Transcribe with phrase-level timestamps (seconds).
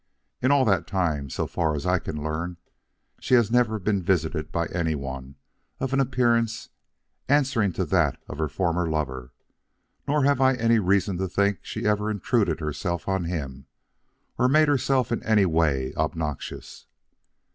[0.41, 2.57] In all that time, so far as I can learn,
[3.19, 5.35] she has never been visited by anyone
[5.79, 6.69] of an appearance
[7.29, 9.31] answering to that of her former lover;
[10.07, 13.67] nor have I any reason to think she ever intruded herself on him,
[14.39, 16.87] or made herself in any way obnoxious.